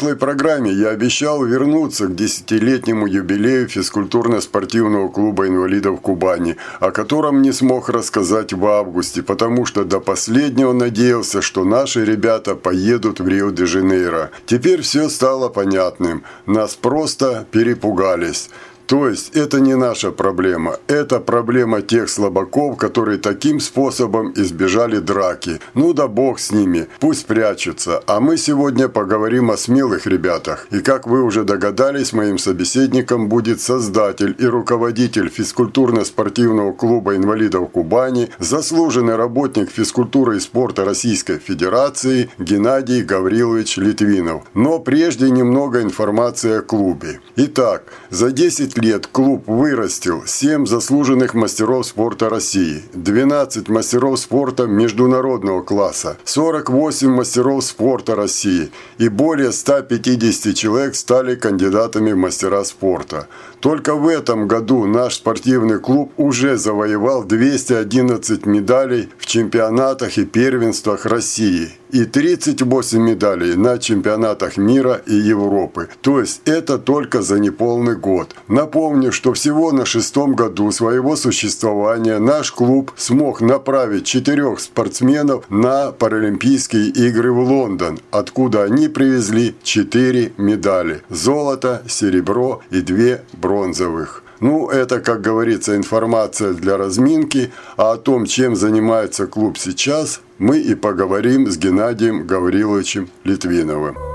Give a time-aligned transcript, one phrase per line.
[0.00, 7.52] Прошлой программе я обещал вернуться к десятилетнему юбилею физкультурно-спортивного клуба инвалидов Кубани, о котором не
[7.52, 14.30] смог рассказать в августе, потому что до последнего надеялся, что наши ребята поедут в Рио-де-Жанейро.
[14.46, 16.24] Теперь все стало понятным.
[16.46, 18.48] Нас просто перепугались.
[18.90, 25.60] То есть это не наша проблема, это проблема тех слабаков, которые таким способом избежали драки.
[25.74, 28.02] Ну да бог с ними, пусть прячутся.
[28.08, 30.66] А мы сегодня поговорим о смелых ребятах.
[30.72, 38.30] И как вы уже догадались, моим собеседником будет создатель и руководитель физкультурно-спортивного клуба инвалидов Кубани,
[38.40, 44.42] заслуженный работник физкультуры и спорта Российской Федерации Геннадий Гаврилович Литвинов.
[44.54, 47.20] Но прежде немного информации о клубе.
[47.36, 50.22] Итак, за 10 лет клуб вырастил.
[50.26, 58.70] 7 заслуженных мастеров спорта России, 12 мастеров спорта международного класса, 48 мастеров спорта России.
[58.98, 63.26] И более 150 человек стали кандидатами в мастера спорта.
[63.60, 71.04] Только в этом году наш спортивный клуб уже завоевал 211 медалей в чемпионатах и первенствах
[71.04, 75.88] России и 38 медалей на чемпионатах мира и Европы.
[76.00, 78.34] То есть это только за неполный год.
[78.48, 85.92] Напомню, что всего на шестом году своего существования наш клуб смог направить четырех спортсменов на
[85.92, 94.24] Паралимпийские игры в Лондон, откуда они привезли четыре медали– золото, серебро и две бронзовых.
[94.40, 100.58] Ну, это, как говорится, информация для разминки, а о том, чем занимается клуб сейчас, мы
[100.58, 104.09] и поговорим с Геннадием Гавриловичем Литвиновым.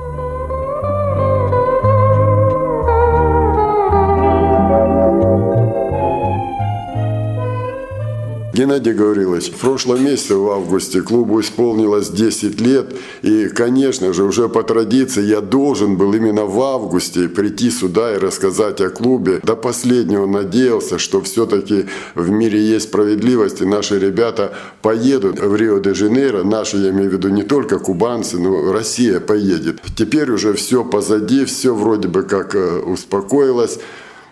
[8.56, 12.96] Геннадий Гаврилович, в прошлом месяце, в августе, клубу исполнилось 10 лет.
[13.22, 18.18] И, конечно же, уже по традиции я должен был именно в августе прийти сюда и
[18.18, 19.42] рассказать о клубе.
[19.44, 26.44] До последнего надеялся, что все-таки в мире есть справедливость, и наши ребята поедут в Рио-де-Жанейро.
[26.44, 29.82] Наши, я имею в виду, не только кубанцы, но Россия поедет.
[29.98, 33.80] Теперь уже все позади, все вроде бы как э, успокоилось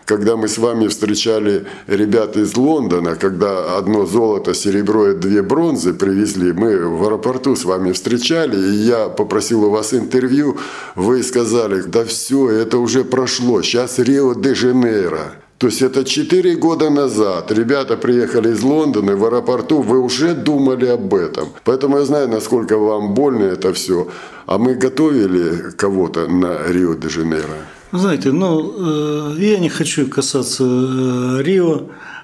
[0.06, 5.94] когда мы с вами встречали ребят из Лондона, когда одно золото, серебро и две бронзы
[5.94, 10.58] привезли, мы в аэропорту с вами встречали, и я попросил у вас интервью,
[10.96, 15.34] вы сказали, да все, это уже прошло, сейчас Рио-де-Жанейро.
[15.58, 20.88] То есть это 4 года назад ребята приехали из Лондона, в аэропорту вы уже думали
[20.88, 21.50] об этом.
[21.64, 24.10] Поэтому я знаю, насколько вам больно это все.
[24.46, 27.83] А мы готовили кого-то на Рио-де-Жанейро?
[27.94, 31.82] Знаете, ну, э, я не хочу касаться э, Рио,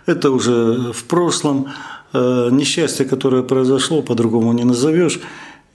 [0.08, 1.68] это уже в прошлом.
[2.12, 5.20] Э, несчастье, которое произошло, по-другому не назовешь.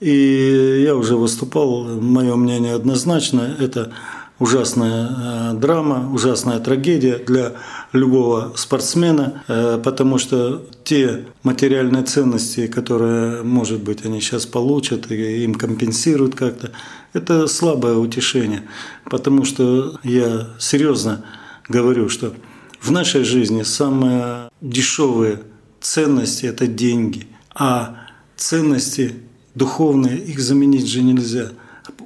[0.01, 3.93] И я уже выступал, мое мнение однозначно, это
[4.39, 7.53] ужасная драма, ужасная трагедия для
[7.93, 9.43] любого спортсмена,
[9.83, 16.71] потому что те материальные ценности, которые, может быть, они сейчас получат и им компенсируют как-то,
[17.13, 18.63] это слабое утешение,
[19.09, 21.23] потому что я серьезно
[21.69, 22.33] говорю, что
[22.81, 25.41] в нашей жизни самые дешевые
[25.79, 27.95] ценности– это деньги, а
[28.35, 29.15] ценности
[29.55, 31.51] духовные, их заменить же нельзя.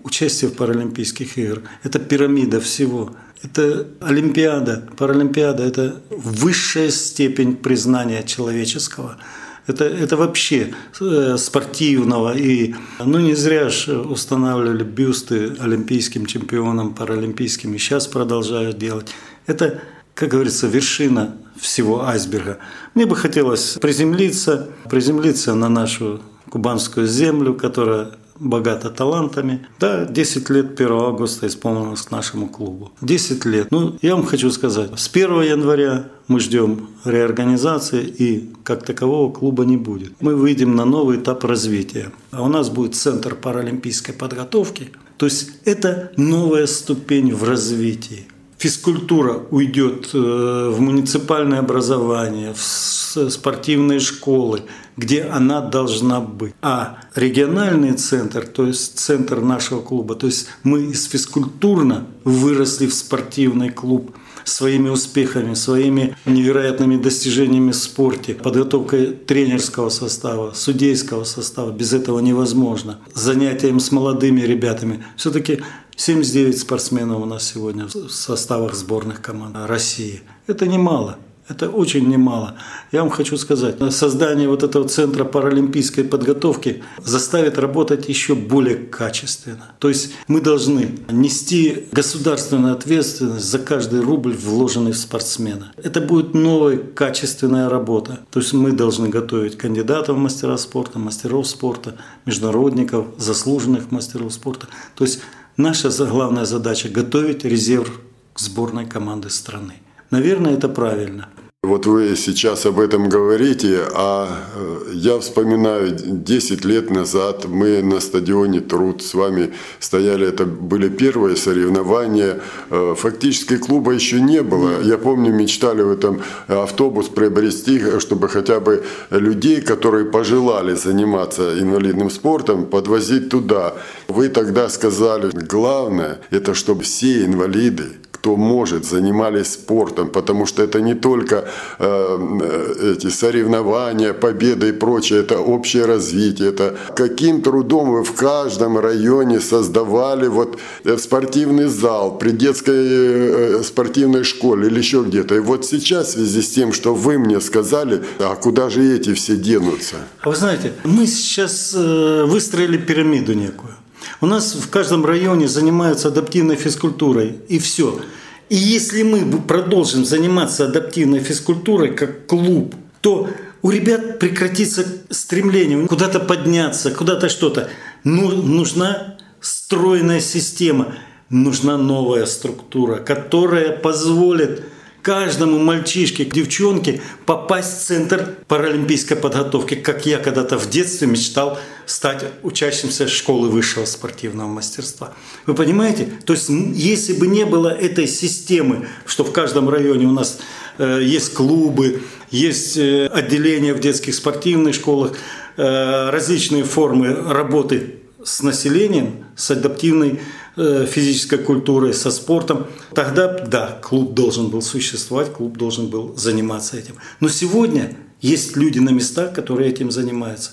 [0.04, 3.16] Участие в Паралимпийских играх– это пирамида всего.
[3.44, 9.18] Это Олимпиада, Паралимпиада– это высшая степень признания человеческого–
[9.70, 12.36] это, это вообще э, спортивного.
[12.36, 12.74] И,
[13.06, 19.10] ну, не зря же устанавливали бюсты олимпийским чемпионам, паралимпийским, и сейчас продолжают делать.
[19.46, 19.82] Это,
[20.16, 22.58] как говорится, вершина всего айсберга.
[22.96, 26.20] Мне бы хотелось приземлиться, приземлиться на нашу
[26.50, 29.68] кубанскую землю, которая богата талантами.
[29.80, 32.92] Да, 10 лет 1 августа исполнилось нашему клубу.
[33.02, 33.72] 10 лет.
[33.72, 39.66] Ну, я вам хочу сказать, с 1 января мы ждем реорганизации и как такового клуба
[39.66, 40.14] не будет.
[40.22, 42.12] Мы выйдем на новый этап развития.
[42.32, 44.92] А у нас будет центр паралимпийской подготовки.
[45.18, 48.28] То есть это новая ступень в развитии.
[48.60, 54.64] Физкультура уйдет э, в муниципальное образование, в спортивные школы,
[54.98, 56.54] где она должна быть.
[56.62, 62.94] А региональный центр, то есть центр нашего клуба, то есть мы из физкультурно выросли в
[62.94, 64.12] спортивный клуб
[64.44, 71.72] своими успехами, своими невероятными достижениями в спорте, подготовкой тренерского состава, судейского состава.
[71.72, 73.00] Без этого невозможно.
[73.14, 75.06] Занятием с молодыми ребятами.
[75.16, 75.62] Все-таки
[76.00, 80.22] 79 спортсменов у нас сегодня в составах сборных команд России.
[80.48, 81.18] Это немало.
[81.50, 82.56] Это очень немало.
[82.94, 89.74] Я вам хочу сказать, создание вот этого центра паралимпийской подготовки заставит работать еще более качественно.
[89.80, 95.74] То есть мы должны нести государственную ответственность за каждый рубль, вложенный в спортсмена.
[95.76, 98.20] Это будет новая качественная работа.
[98.32, 104.68] То есть мы должны готовить кандидатов в мастера спорта, мастеров спорта, международников, заслуженных мастеров спорта.
[104.96, 105.20] То есть
[105.60, 108.00] наша главная задача– готовить резерв
[108.36, 109.74] сборной команды страны.
[110.10, 111.28] Наверное, это правильно.
[111.62, 118.00] Вот вы сейчас об этом говорите, а э, я вспоминаю, 10 лет назад мы на
[118.00, 122.40] стадионе Труд с вами стояли, это были первые соревнования,
[122.70, 124.82] э, фактически клуба еще не было.
[124.82, 132.10] Я помню, мечтали в этом автобус приобрести, чтобы хотя бы людей, которые пожелали заниматься инвалидным
[132.10, 133.76] спортом, подвозить туда.
[134.08, 140.82] Вы тогда сказали, главное, это чтобы все инвалиды, кто может, занимались спортом, потому что это
[140.82, 141.46] не только
[141.80, 148.78] э, эти соревнования, победы и прочее, это общее развитие, это каким трудом вы в каждом
[148.78, 155.36] районе создавали вот э, спортивный зал при детской э, спортивной школе или еще где-то.
[155.36, 159.14] И вот сейчас в связи с тем, что вы мне сказали, а куда же эти
[159.14, 159.96] все денутся?
[160.22, 163.74] А вы знаете, мы сейчас э, выстроили пирамиду некую.
[164.22, 168.02] У нас в каждом районе занимаются адаптивной физкультурой, и все.
[168.50, 173.30] И если мы продолжим заниматься адаптивной физкультурой как клуб, то
[173.62, 177.70] у ребят прекратится стремление куда-то подняться, куда-то что-то.
[178.04, 180.96] Ну, нужна стройная система,
[181.30, 184.64] нужна новая структура, которая позволит
[185.02, 192.26] каждому мальчишке, девчонке попасть в центр паралимпийской подготовки, как я когда-то в детстве мечтал стать
[192.44, 195.14] учащимся школы высшего спортивного мастерства.
[195.46, 196.10] Вы понимаете?
[196.26, 200.40] То есть если бы не было этой системы, что в каждом районе у нас
[200.78, 205.14] э, есть клубы, есть э, отделения в детских спортивных школах,
[205.58, 210.20] э, различные формы работы с населением, с адаптивной
[210.62, 216.76] Э, физической культурой, со спортом, тогда да, клуб должен был существовать, клуб должен был заниматься
[216.76, 216.96] этим.
[217.22, 220.52] Но сегодня есть люди на местах, которые этим занимаются.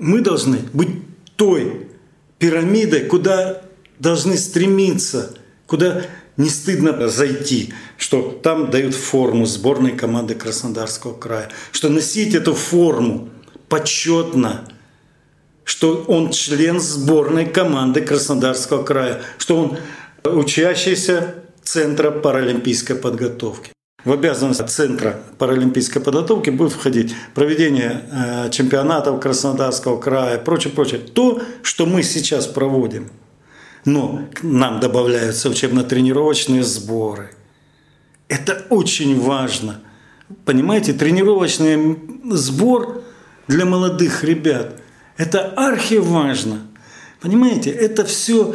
[0.00, 0.88] Мы должны быть
[1.36, 1.86] той
[2.40, 3.62] пирамидой, куда
[4.00, 5.34] должны стремиться,
[5.68, 6.02] куда
[6.36, 13.28] не стыдно зайти, что там дают форму сборной команды Краснодарского края, что носить эту форму
[13.68, 14.66] почетно–
[15.64, 19.78] что он член сборной команды Краснодарского края, что он
[20.24, 23.72] учащийся Центра паралимпийской подготовки.
[24.04, 31.00] В обязанность Центра паралимпийской подготовки будет входить проведение э, чемпионатов Краснодарского края, прочее, прочее.
[31.00, 33.08] То, что мы сейчас проводим.
[33.86, 37.30] Но к нам добавляются учебно-тренировочные сборы.
[38.28, 39.80] Это очень важно.
[40.44, 41.98] Понимаете, тренировочный
[42.30, 43.02] сбор
[43.48, 44.80] для молодых ребят–
[45.16, 46.60] это архиважно.
[47.20, 48.54] Понимаете, это все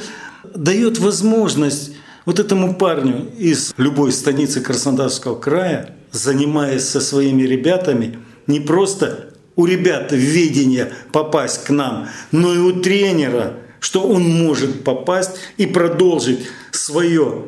[0.56, 1.94] дает возможность
[2.26, 9.66] вот этому парню из любой станицы Краснодарского края, занимаясь со своими ребятами, не просто у
[9.66, 16.40] ребят видение попасть к нам, но и у тренера, что он может попасть и продолжить
[16.72, 17.46] свое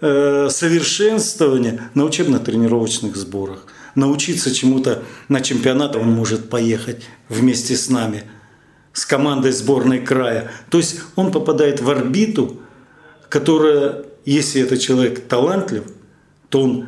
[0.00, 3.66] э, совершенствование на учебно-тренировочных сборах.
[3.94, 8.24] Научиться чему-то на чемпионат он может поехать вместе с нами–
[8.98, 10.50] с командой сборной края.
[10.70, 12.58] То есть он попадает в орбиту,
[13.28, 15.84] которая, если этот человек талантлив,
[16.48, 16.86] то он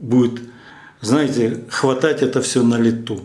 [0.00, 0.42] будет,
[1.00, 3.22] знаете, хватать это все на лету.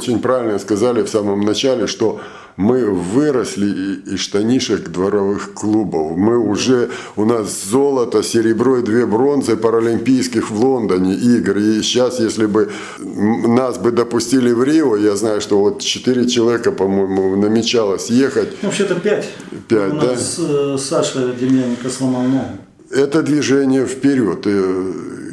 [0.00, 2.20] Очень правильно сказали в самом начале, что
[2.56, 6.16] мы выросли из штанишек дворовых клубов.
[6.16, 11.58] Мы уже, у нас золото, серебро и две бронзы паралимпийских в Лондоне игр.
[11.58, 16.72] И сейчас, если бы нас бы допустили в Рио, я знаю, что вот четыре человека,
[16.72, 18.48] по-моему, намечалось ехать.
[18.62, 19.28] Ну, вообще-то пять.
[19.68, 20.06] Пять, у да?
[20.06, 22.58] нас э, Саша Демьяненко сломал ногу.
[22.90, 24.46] Это движение вперед.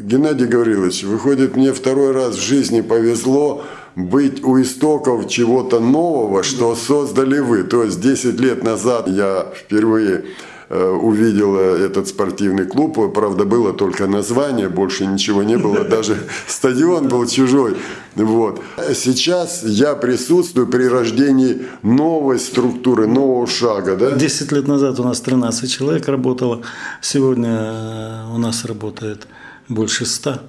[0.07, 3.65] Геннадий Гаврилович, выходит, мне второй раз в жизни повезло
[3.97, 7.63] быть у истоков чего-то нового, что создали вы.
[7.63, 10.23] То есть 10 лет назад я впервые
[10.69, 12.97] Э, увидела этот спортивный клуб.
[13.13, 15.83] Правда, было только название, больше ничего не было.
[15.89, 17.77] Даже стадион был чужой.
[18.15, 18.61] Вот.
[18.93, 23.95] Сейчас я присутствую при рождении новой структуры, нового шага.
[23.95, 24.11] Да?
[24.11, 26.63] Десять лет назад у нас 13 человек работало.
[27.01, 29.25] Сегодня э, у нас работает
[29.69, 30.41] больше 100.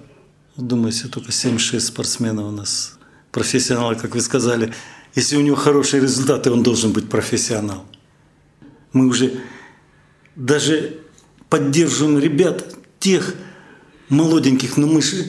[0.56, 2.97] Думаете, только 7-6 спортсменов у нас
[3.32, 4.72] профессионалы, как вы сказали.
[5.14, 7.84] Если у него хорошие результаты, он должен быть профессионал.
[8.92, 9.40] Мы уже
[10.36, 10.98] даже
[11.48, 13.34] поддерживаем ребят, тех
[14.08, 15.26] молоденьких, но мы же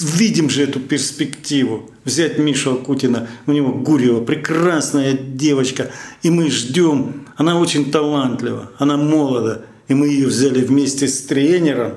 [0.00, 1.90] видим же эту перспективу.
[2.04, 5.90] Взять Мишу Акутина, у него Гурьева, прекрасная девочка,
[6.22, 7.26] и мы ждем.
[7.36, 11.94] Она очень талантлива, она молода, и мы ее взяли вместе с тренером,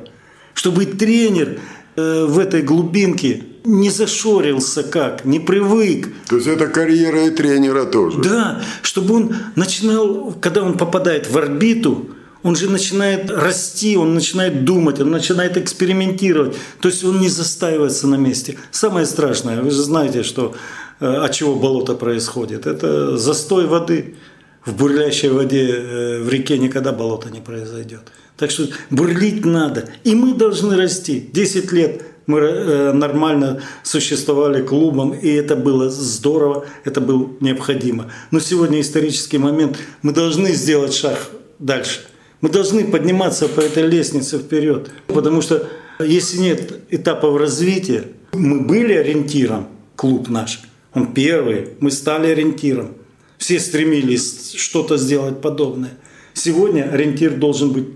[0.53, 1.59] чтобы тренер
[1.95, 6.09] э, в этой глубинке не зашорился как, не привык.
[6.27, 8.21] То есть это карьера и тренера тоже.
[8.21, 12.09] Да, чтобы он начинал, когда он попадает в орбиту,
[12.43, 16.55] он же начинает расти, он начинает думать, он начинает экспериментировать.
[16.79, 18.57] То есть он не застаивается на месте.
[18.69, 20.55] Самое страшное, вы же знаете, что
[20.99, 22.67] э, от чего болото происходит.
[22.67, 24.15] Это застой воды.
[24.63, 28.11] В бурлящей воде э, в реке никогда болото не произойдет.
[28.37, 29.89] Так что бурлить надо.
[30.03, 31.27] И мы должны расти.
[31.33, 38.11] 10 лет мы э, нормально существовали клубом, и это было здорово, это было необходимо.
[38.31, 41.29] Но сегодня исторический момент, мы должны сделать шаг
[41.59, 42.01] дальше–
[42.45, 45.67] мы должны подниматься по этой лестнице вперед, потому что
[45.99, 48.03] если нет этапов развития,
[48.33, 50.61] мы были ориентиром, клуб наш,
[50.93, 52.93] он первый, мы стали ориентиром.
[53.39, 55.97] Все стремились что-то сделать подобное.
[56.33, 57.87] Сегодня ориентир должен быть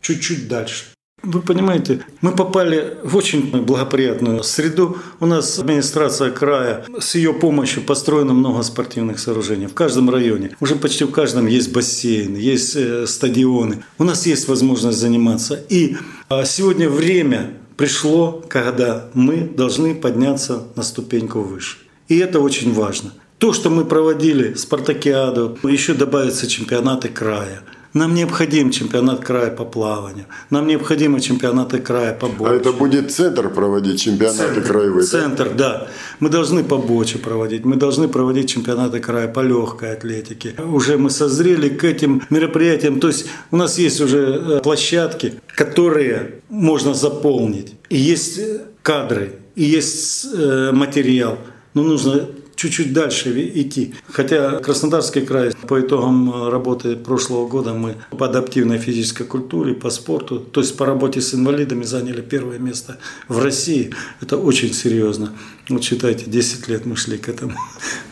[0.00, 0.84] чуть-чуть дальше.
[1.26, 4.98] Вы понимаете, мы попали в очень благоприятную среду.
[5.18, 10.56] У нас администрация края, с ее помощью построено много спортивных сооружений в каждом районе.
[10.60, 13.82] Уже почти в каждом есть бассейн, есть э, стадионы.
[13.98, 15.60] У нас есть возможность заниматься.
[15.68, 15.96] И
[16.28, 21.78] а, сегодня время пришло, когда мы должны подняться на ступеньку выше.
[22.06, 23.10] И это очень важно.
[23.38, 27.62] То, что мы проводили спартакиаду, еще добавятся чемпионаты края–
[27.96, 30.26] нам необходим чемпионат края по плаванию.
[30.50, 32.50] Нам необходимы чемпионаты края по боче.
[32.50, 35.06] А это будет центр проводить чемпионаты центр, краевые?
[35.06, 35.88] Центр, да?
[36.20, 37.64] Мы должны по боче проводить.
[37.64, 40.54] Мы должны проводить чемпионаты края по легкой атлетике.
[40.58, 43.00] Уже мы созрели к этим мероприятиям.
[43.00, 47.72] То есть у нас есть уже э, площадки, которые можно заполнить.
[47.88, 51.38] И есть э, кадры, и есть э, материал.
[51.72, 53.94] Но нужно чуть-чуть дальше идти.
[54.08, 59.90] Хотя Краснодарский край по итогам э, работы прошлого года мы по адаптивной физической культуре, по
[59.90, 62.98] спорту, то есть по работе с инвалидами заняли первое место
[63.28, 63.92] в России.
[64.20, 65.32] Это очень серьезно.
[65.68, 67.54] Вот считайте, 10 лет мы шли к этому.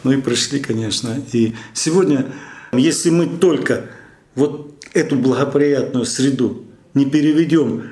[0.04, 1.16] Ну и пришли, конечно.
[1.32, 2.26] И сегодня,
[2.72, 3.86] если мы только
[4.34, 7.84] вот эту благоприятную среду не переведем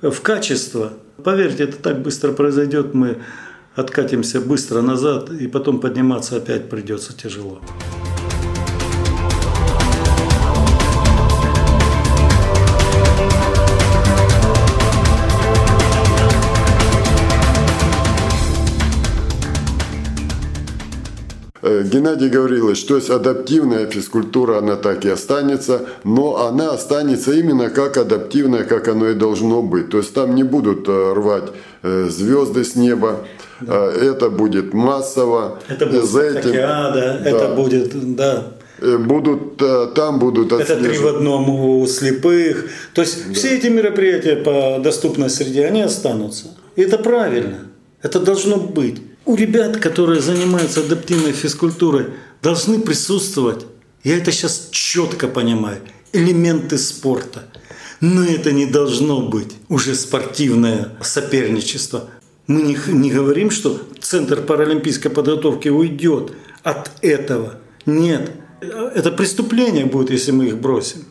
[0.00, 3.18] в качество, поверьте, это так быстро произойдет, мы
[3.74, 7.60] откатимся быстро назад, и потом подниматься опять придется тяжело.
[21.90, 27.96] Геннадий Гаврилович, то есть адаптивная физкультура, она так и останется, но она останется именно как
[27.96, 29.90] адаптивная, как оно и должно быть.
[29.90, 31.50] То есть там не будут э, рвать
[31.82, 33.26] э, звезды с неба,
[33.60, 33.92] да.
[33.92, 35.58] это будет массово.
[35.68, 37.20] Это будет За этим, да.
[37.24, 38.44] это будет, да.
[38.80, 39.58] Будут,
[39.94, 40.80] там будут отслеживать.
[40.80, 42.70] Это три в одном у слепых.
[42.94, 43.34] То есть да.
[43.34, 46.46] все эти мероприятия по доступной среде, они останутся.
[46.76, 47.58] И это правильно.
[48.00, 52.06] Это должно быть у ребят, которые занимаются адаптивной физкультурой,
[52.42, 53.66] должны присутствовать,
[54.02, 55.80] я это сейчас четко понимаю,
[56.12, 57.44] элементы спорта.
[58.00, 62.08] Но это не должно быть уже спортивное соперничество.
[62.46, 67.56] Мы не, не говорим, что Центр паралимпийской подготовки уйдет от этого.
[67.84, 68.32] Нет.
[68.60, 71.04] Это преступление будет, если мы их бросим.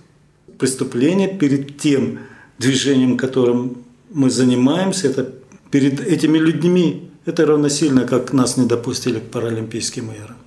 [0.57, 2.19] Преступление перед тем
[2.57, 3.77] движением, которым
[4.09, 5.31] мы занимаемся, это
[5.71, 10.38] перед этими людьми, это равносильно, как нас не допустили к Паралимпийским играм.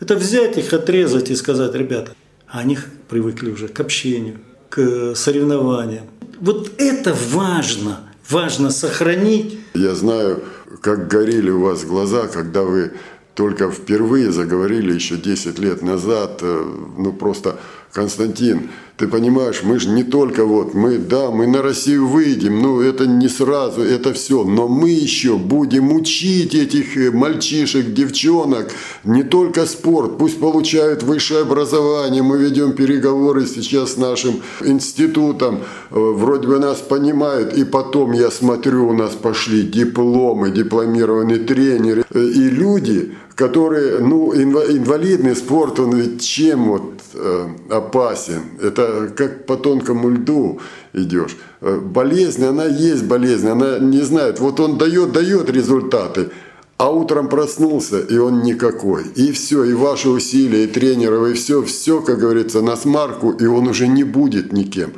[0.00, 2.12] Это взять их, отрезать и сказать, ребята,
[2.48, 2.78] они
[3.08, 4.38] привыкли уже к общению,
[4.70, 6.06] к соревнованиям.
[6.40, 9.58] Вот это важно, важно сохранить.
[9.74, 10.42] Я знаю,
[10.80, 12.92] как горели у вас глаза, когда вы
[13.34, 16.64] только впервые заговорили еще 10 лет назад, э,
[16.98, 17.60] ну просто
[17.92, 22.80] Константин, ты понимаешь, мы же не только вот, мы, да, мы на Россию выйдем, ну
[22.80, 28.70] это не сразу, это все, но мы еще будем учить этих э, мальчишек, девчонок,
[29.02, 35.94] не только спорт, пусть получают высшее образование, мы ведем переговоры сейчас с нашим институтом, э,
[35.98, 42.22] вроде бы нас понимают, и потом я смотрю, у нас пошли дипломы, дипломированные тренеры, э,
[42.22, 48.42] и люди, которые, ну, инвалидный спорт, он ведь чем вот э, опасен?
[48.62, 50.60] Это как по тонкому льду
[50.92, 51.38] идешь.
[51.62, 54.40] Э, болезнь, она есть болезнь, она не знает.
[54.40, 56.28] Вот он дает, дает результаты,
[56.76, 59.04] а утром проснулся, и он никакой.
[59.16, 63.46] И все, и ваши усилия, и тренеров, и все, все, как говорится, на смарку, и
[63.46, 64.92] он уже не будет никем.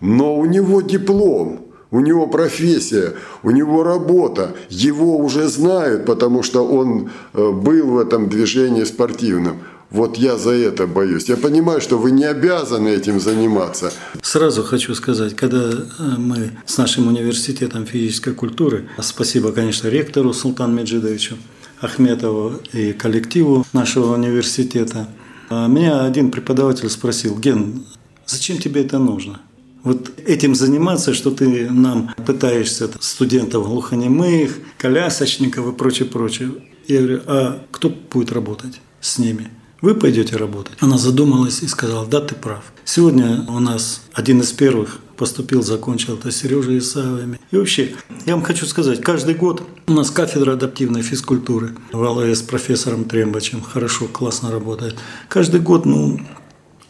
[0.00, 1.60] Но у него диплом–
[1.94, 7.98] у него профессия, у него работа, его уже знают, потому что он э, был в
[7.98, 9.58] этом движении спортивном.
[9.90, 11.28] Вот я за это боюсь.
[11.28, 13.92] Я понимаю, что вы не обязаны этим заниматься.
[14.22, 15.82] Сразу хочу сказать, когда э,
[16.18, 21.36] мы с нашим университетом физической культуры, спасибо, конечно, ректору Султан Меджидовичу
[21.80, 25.06] Ахметову и коллективу нашего университета,
[25.48, 27.84] э, меня один преподаватель спросил, Ген,
[28.26, 29.38] зачем тебе это нужно?
[29.84, 36.50] Вот этим заниматься, что ты нам пытаешься, студентов глухонемых, колясочников и прочее, прочее.
[36.88, 39.50] Я говорю, а кто будет работать с ними?
[39.82, 40.78] Вы пойдете работать?
[40.80, 42.64] Она задумалась и сказала, да, ты прав.
[42.86, 47.38] Сегодня у нас один из первых поступил, закончил, это Сережа Исаевыми.
[47.50, 52.40] И вообще, я вам хочу сказать, каждый год у нас кафедра адаптивной физкультуры в с
[52.40, 54.96] профессором Трембачем хорошо, классно работает.
[55.28, 56.18] Каждый год, ну,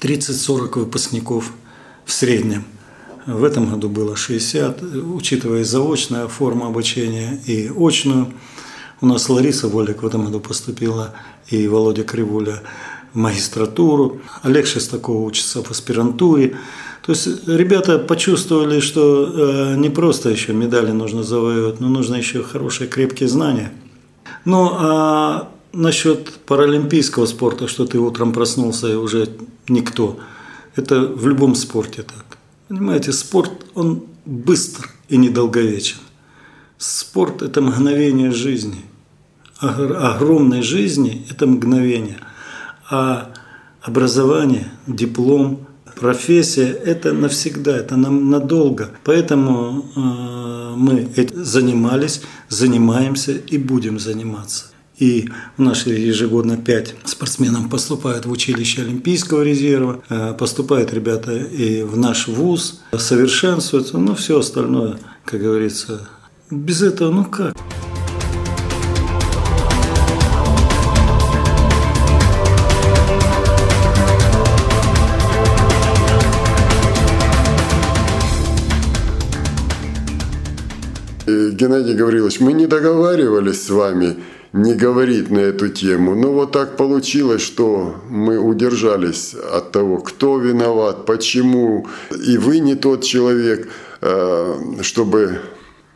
[0.00, 1.52] 30-40 выпускников
[2.04, 2.64] в среднем.
[3.26, 4.82] В этом году было 60,
[5.14, 8.32] учитывая заочная форма обучения и очную.
[9.00, 11.14] У нас Лариса Волик в этом году поступила
[11.48, 12.60] и Володя Кривуля
[13.14, 14.20] в магистратуру.
[14.42, 16.56] Олег Шестаков учится в аспирантуре.
[17.04, 22.42] То есть ребята почувствовали, что э, не просто еще медали нужно завоевать, но нужно еще
[22.42, 23.72] хорошие крепкие знания.
[24.44, 29.28] Ну а насчет паралимпийского спорта, что ты утром проснулся и уже
[29.68, 30.18] никто,
[30.76, 32.33] это в любом спорте так.
[32.68, 35.98] Понимаете, спорт, он быстр и недолговечен.
[36.78, 38.82] Спорт– это мгновение жизни.
[39.60, 42.18] Огромной жизни– это мгновение.
[42.90, 43.32] А
[43.80, 48.90] образование, диплом, профессия– это навсегда, это нам надолго.
[49.04, 54.73] Поэтому э, мы занимались, занимаемся и будем заниматься.
[54.98, 55.28] И
[55.58, 61.96] у нас ежегодно 5 спортсменов поступают в училище Олимпийского резерва, э, поступают ребята и в
[61.96, 66.08] наш вуз, совершенствуются, ну все остальное, как говорится,
[66.50, 67.56] без этого ну как?
[81.54, 84.16] Геннадий Гаврилович, мы не договаривались с вами
[84.52, 86.14] не говорить на эту тему.
[86.14, 91.88] Но вот так получилось, что мы удержались от того, кто виноват, почему.
[92.26, 93.68] И вы не тот человек,
[94.00, 95.40] э, чтобы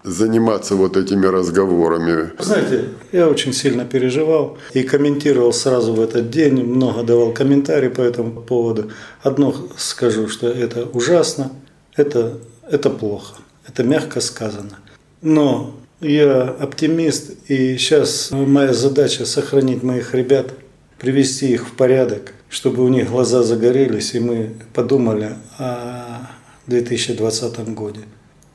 [0.02, 2.32] заниматься вот этими разговорами.
[2.38, 8.00] Знаете, я очень сильно переживал и комментировал сразу в этот день, много давал комментарий по
[8.00, 8.90] этому поводу.
[9.22, 11.52] Одно скажу, что это ужасно,
[11.94, 13.36] это, это плохо,
[13.68, 14.78] это мягко сказано.
[15.20, 20.52] Но я оптимист, и сейчас моя задача сохранить моих ребят,
[20.98, 26.28] привести их в порядок, чтобы у них глаза загорелись, и мы подумали о
[26.66, 28.00] 2020 годе.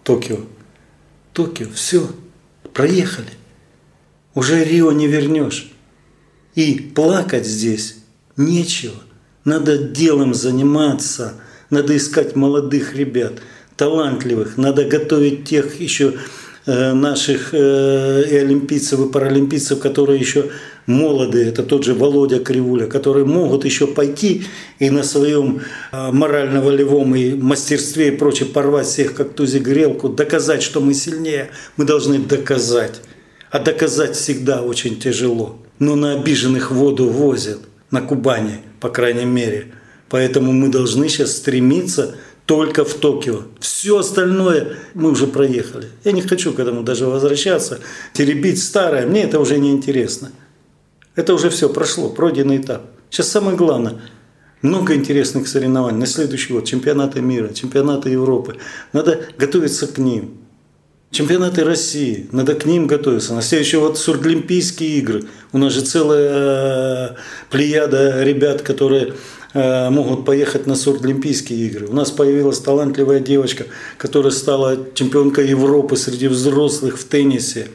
[0.04, 0.38] Токио.
[1.34, 2.08] Токио, все,
[2.73, 3.32] проехали.
[4.36, 5.71] Уже Рио не вернешь.
[6.56, 7.97] И плакать здесь
[8.38, 8.95] нечего.
[9.43, 11.34] Надо делом заниматься,
[11.69, 13.41] надо искать молодых ребят,
[13.76, 16.13] талантливых, надо готовить тех еще
[16.65, 20.49] наших э, и олимпийцев, и паралимпийцев, которые еще
[20.86, 24.45] молодые, это тот же Володя Кривуля, которые могут еще пойти
[24.80, 30.63] и на своем э, морально-волевом и мастерстве и прочее порвать всех как тузик грелку, доказать,
[30.63, 33.02] что мы сильнее, мы должны доказать.
[33.52, 35.60] А доказать всегда очень тяжело.
[35.80, 37.60] Но на обиженных воду возят,
[37.91, 39.67] на Кубани, по крайней мере.
[40.10, 42.15] Поэтому мы должны сейчас стремиться
[42.46, 43.44] только в Токио.
[43.60, 45.88] Все остальное мы уже проехали.
[46.04, 47.80] Я не хочу к этому даже возвращаться,
[48.14, 49.08] теребить старое.
[49.08, 50.32] Мне это уже не интересно.
[51.16, 52.84] Это уже все прошло, пройденный этап.
[53.10, 54.02] Сейчас самое главное–
[54.64, 56.00] много интересных соревнований.
[56.00, 58.56] На следующий год чемпионаты мира, чемпионаты Европы.
[58.94, 60.38] Надо готовиться к ним.
[61.12, 63.36] Чемпионаты России, надо к ним готовиться.
[63.36, 65.26] На следующий год Сурдлимпийские игры.
[65.52, 67.16] У нас же целая э,
[67.52, 69.14] плеяда ребят, которые
[69.54, 71.88] могут поехать на Сурдлимпийские игры.
[71.88, 73.66] У нас появилась талантливая девочка,
[73.98, 77.68] которая стала чемпионкой Европы среди взрослых в теннисе.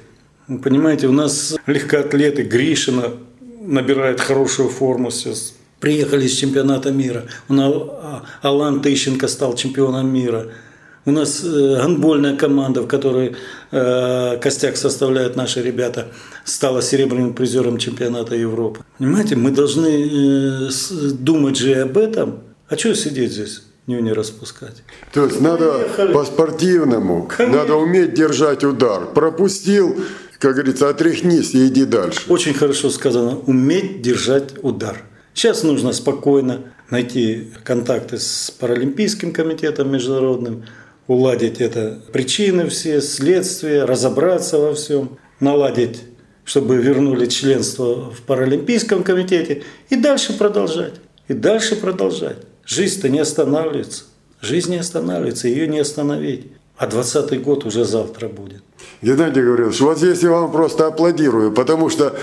[0.62, 3.12] Понимаете, у нас легкоатлеты Гришина
[3.60, 5.54] набирает хорошую форму сейчас.
[5.78, 7.26] Приехали с чемпионата мира.
[7.48, 10.48] У нас а, Алан Тыщенко стал чемпионом мира.
[11.04, 13.36] У нас э, гандбольная команда, в которой
[13.70, 16.08] э, костяк составляют наши ребята,
[16.44, 18.80] стала серебряным призером чемпионата Европы.
[18.98, 20.68] Понимаете, мы должны э,
[21.12, 22.40] думать же об этом.
[22.68, 23.62] А что сидеть здесь?
[23.86, 24.82] не распускать.
[25.12, 29.06] То есть надо по-спортивному, надо уметь держать удар.
[29.06, 29.96] Пропустил,
[30.38, 32.20] как говорится, отряхнись и иди дальше.
[32.28, 35.02] Очень хорошо сказано, уметь держать удар.
[35.32, 40.64] Сейчас нужно спокойно найти контакты с Паралимпийским комитетом международным,
[41.08, 46.02] уладить это причины все, следствия, разобраться во всем, наладить,
[46.44, 50.94] чтобы вернули членство в Паралимпийском комитете и дальше продолжать.
[51.26, 52.38] И дальше продолжать.
[52.64, 54.04] Жизнь-то не останавливается.
[54.40, 56.52] Жизнь не останавливается, ее не остановить.
[56.76, 58.62] А 20 год уже завтра будет.
[59.02, 62.16] Геннадий Гаврилович, вот здесь я вам просто аплодирую, потому что,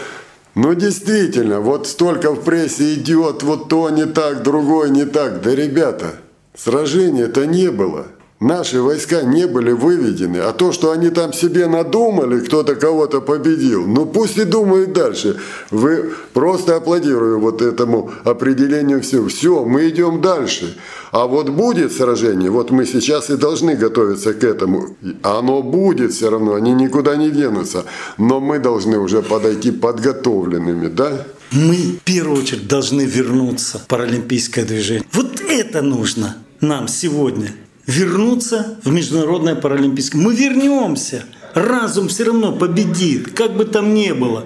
[0.53, 5.41] ну действительно, вот столько в прессе идет, вот то не так, другое не так.
[5.41, 6.15] Да, ребята,
[6.55, 8.07] сражения-то не было
[8.39, 13.85] наши войска не были выведены, а то, что они там себе надумали, кто-то кого-то победил,
[13.87, 15.37] ну пусть и думают дальше.
[15.71, 19.27] Вы просто аплодирую вот этому определению всего.
[19.27, 20.77] Все, мы идем дальше.
[21.11, 24.97] А вот будет сражение, вот мы сейчас и должны готовиться к этому.
[25.21, 27.85] Оно будет все равно, они никуда не денутся.
[28.17, 31.25] Но мы должны уже подойти подготовленными, да?
[31.51, 35.05] Мы в первую очередь должны вернуться в паралимпийское движение.
[35.13, 37.53] Вот это нужно нам сегодня
[37.87, 40.21] вернуться в Международное паралимпийское.
[40.21, 41.25] Мы вернемся.
[41.53, 44.45] Разум все равно победит, как бы там ни было.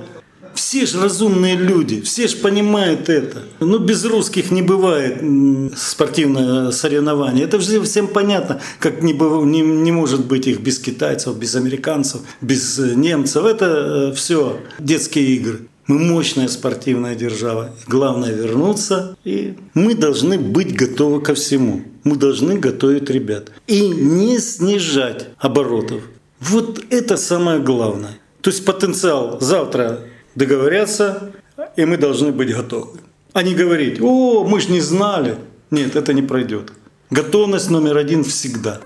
[0.54, 3.44] Все же разумные люди, все же понимают это.
[3.60, 5.24] Ну, без русских не бывает
[5.78, 7.46] спортивное соревнование.
[7.46, 9.46] Это же всем понятно, как не, быв...
[9.46, 13.46] не, не может быть их без китайцев, без американцев, без немцев.
[13.46, 15.62] Это э, все детские игры.
[15.88, 17.74] Мы мощная спортивная держава.
[17.88, 21.84] Главное вернуться, и мы должны быть готовы ко всему.
[22.04, 23.52] Мы должны готовить ребят.
[23.68, 26.04] И не снижать оборотов.
[26.40, 28.18] Вот это самое главное.
[28.42, 30.00] То есть потенциал завтра
[30.36, 31.32] договорятся,
[31.76, 33.00] и мы должны быть готовы.
[33.34, 35.36] А не говорить, о, мы же не знали.
[35.72, 36.72] Нет, это не пройдет.
[37.10, 38.80] Готовность номер один всегда.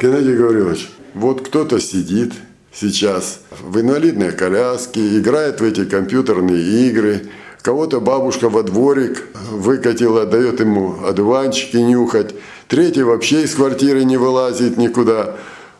[0.00, 2.32] Геннадий Гаврилович, вот кто-то сидит
[2.78, 7.22] сейчас в инвалидной коляске, играет в эти компьютерные игры,
[7.62, 12.34] кого-то бабушка во дворик выкатила, дает ему одуванчики нюхать,
[12.68, 15.36] третий вообще из квартиры не вылазит никуда.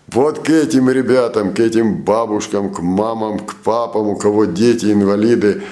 [0.08, 5.62] Вот к этим ребятам, к этим бабушкам, к мамам, к папам, у кого дети инвалиды,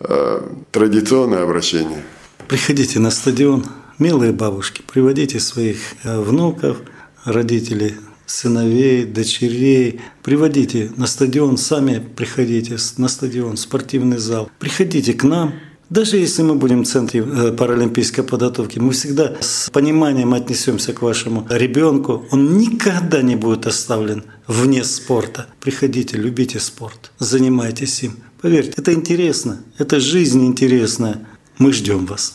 [0.00, 0.40] э,
[0.72, 2.02] традиционное обращение.
[2.48, 3.64] Приходите на стадион,
[3.98, 6.78] милые бабушки, приводите своих э, внуков–
[7.24, 10.00] родителей, сыновей, дочерей.
[10.22, 14.50] Приводите на стадион, сами приходите на стадион, спортивный зал.
[14.58, 15.54] Приходите к нам,
[15.90, 21.02] даже если мы будем в центре э, паралимпийской подготовки, мы всегда с пониманием отнесемся к
[21.02, 22.24] вашему ребенку.
[22.30, 25.46] Он никогда не будет оставлен вне спорта.
[25.60, 28.16] Приходите, любите спорт, занимайтесь им.
[28.40, 31.26] Поверьте, это интересно, это жизнь интересная.
[31.58, 32.34] Мы ждем вас.